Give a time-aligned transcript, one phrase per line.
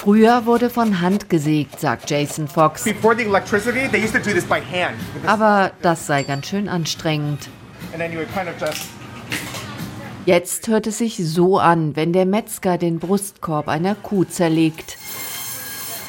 [0.00, 2.86] Früher wurde von Hand gesägt, sagt Jason Fox.
[5.26, 7.50] Aber das sei ganz schön anstrengend.
[10.24, 14.96] Jetzt hört es sich so an, wenn der Metzger den Brustkorb einer Kuh zerlegt.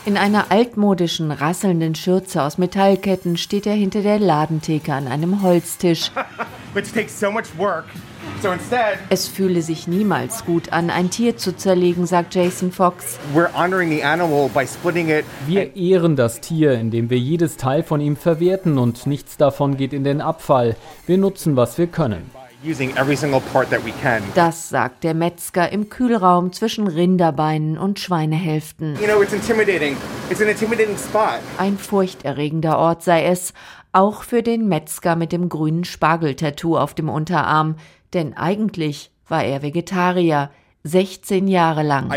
[0.05, 6.11] In einer altmodischen, rasselnden Schürze aus Metallketten steht er hinter der Ladentheke an einem Holztisch.
[9.09, 13.19] Es fühle sich niemals gut an, ein Tier zu zerlegen, sagt Jason Fox.
[15.47, 19.91] Wir ehren das Tier, indem wir jedes Teil von ihm verwerten und nichts davon geht
[19.91, 20.75] in den Abfall.
[21.07, 22.29] Wir nutzen, was wir können.
[24.35, 28.97] Das sagt der Metzger im Kühlraum zwischen Rinderbeinen und Schweinehälften.
[31.57, 33.53] Ein furchterregender Ort sei es,
[33.91, 37.75] auch für den Metzger mit dem grünen Spargeltattoo auf dem Unterarm,
[38.13, 40.49] denn eigentlich war er Vegetarier.
[40.83, 42.09] 16 Jahre lang.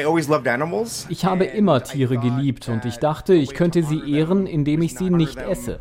[1.10, 5.10] Ich habe immer Tiere geliebt und ich dachte, ich könnte sie ehren, indem ich sie
[5.10, 5.80] nicht esse.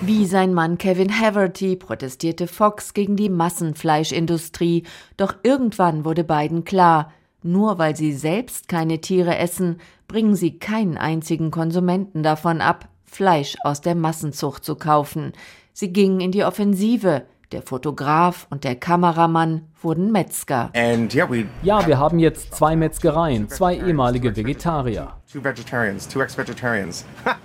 [0.00, 4.82] Wie sein Mann Kevin Haverty protestierte Fox gegen die Massenfleischindustrie,
[5.16, 7.12] doch irgendwann wurde beiden klar,
[7.44, 13.56] nur weil sie selbst keine Tiere essen, bringen sie keinen einzigen Konsumenten davon ab, Fleisch
[13.64, 15.32] aus der Massenzucht zu kaufen.
[15.72, 20.70] Sie gingen in die Offensive, der Fotograf und der Kameramann wurden Metzger.
[21.62, 25.14] Ja, wir haben jetzt zwei Metzgereien, zwei ehemalige Vegetarier.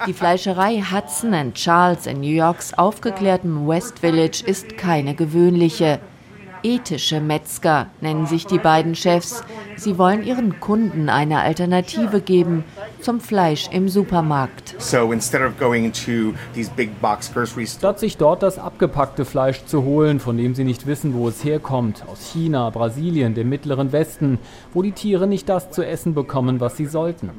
[0.08, 6.00] Die Fleischerei Hudson Charles in New Yorks aufgeklärtem West Village ist keine gewöhnliche.
[6.62, 9.44] Ethische Metzger nennen sich die beiden Chefs.
[9.78, 12.64] Sie wollen ihren Kunden eine Alternative geben
[13.02, 14.76] zum Fleisch im Supermarkt.
[17.78, 21.44] Statt sich dort das abgepackte Fleisch zu holen, von dem sie nicht wissen, wo es
[21.44, 24.40] herkommt, aus China, Brasilien, dem Mittleren Westen,
[24.74, 27.30] wo die Tiere nicht das zu essen bekommen, was sie sollten.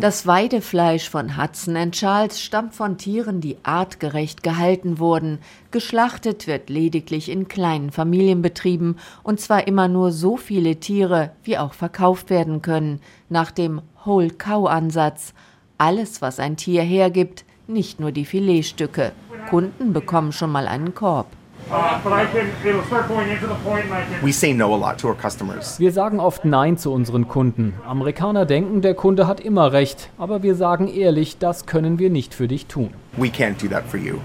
[0.00, 5.38] Das Weidefleisch von Hudson Charles stammt von Tieren, die artgerecht gehalten wurden.
[5.70, 11.74] Geschlachtet wird lediglich in kleinen Familienbetrieben und zwar immer nur so viele Tiere, wie auch
[11.74, 15.34] verkauft werden können, nach dem Whole Cow Ansatz.
[15.76, 19.12] Alles, was ein Tier hergibt, nicht nur die Filetstücke.
[19.50, 21.26] Kunden bekommen schon mal einen Korb.
[25.78, 27.74] Wir sagen oft Nein zu unseren Kunden.
[27.86, 32.34] Amerikaner denken, der Kunde hat immer recht, aber wir sagen ehrlich, das können wir nicht
[32.34, 32.90] für dich tun.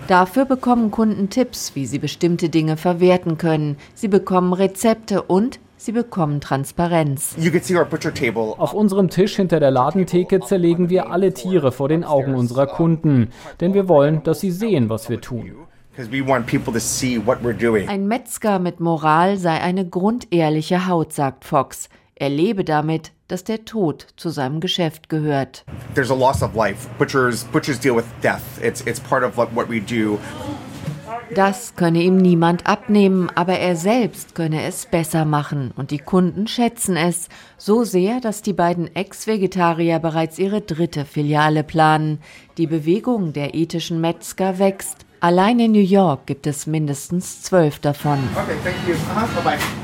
[0.08, 3.78] Dafür bekommen Kunden Tipps, wie sie bestimmte Dinge verwerten können.
[3.94, 7.36] Sie bekommen Rezepte und Sie bekommen Transparenz.
[8.58, 13.32] Auf unserem Tisch hinter der Ladentheke zerlegen wir alle Tiere vor den Augen unserer Kunden,
[13.59, 15.52] denn wir wollen, dass sie sehen, was wir tun.
[15.96, 16.09] Ein
[18.08, 21.88] Metzger mit Moral sei eine grundehrliche Haut, sagt Fox.
[22.16, 25.66] Er lebe damit, dass der Tod zu seinem Geschäft gehört.
[25.94, 26.90] There's a loss of life.
[26.98, 28.42] Butchers, butchers deal with death.
[28.59, 30.18] It's, it's part of what we do.
[31.36, 36.48] Das könne ihm niemand abnehmen, aber er selbst könne es besser machen und die Kunden
[36.48, 42.20] schätzen es so sehr, dass die beiden Ex-Vegetarier bereits ihre dritte Filiale planen.
[42.58, 45.06] Die Bewegung der ethischen Metzger wächst.
[45.23, 48.19] Allein in New York gibt es mindestens zwölf davon.
[48.35, 48.94] Okay, thank you.
[48.94, 49.41] -huh.
[49.41, 49.83] Bye -bye.